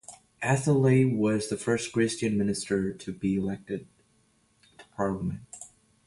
Atherley 0.41 1.05
was 1.05 1.47
the 1.49 1.57
first 1.57 1.91
Christian 1.93 2.35
minister 2.35 2.91
to 2.91 3.13
be 3.13 3.35
elected 3.35 3.87
to 4.79 4.83
Parliament. 4.95 5.41